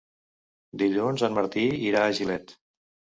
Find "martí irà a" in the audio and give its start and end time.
1.39-2.15